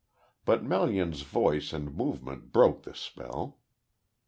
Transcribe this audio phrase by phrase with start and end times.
[0.45, 3.59] But Melian's voice and movement broke the spell.